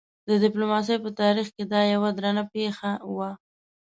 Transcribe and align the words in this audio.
د 0.27 0.29
ډيپلوماسۍ 0.43 0.97
په 1.03 1.09
تاریخ 1.21 1.47
کې 1.55 1.63
دا 1.71 1.81
یوه 1.93 2.09
نادره 2.15 2.43
پېښه 2.53 2.91
وه. 3.15 3.29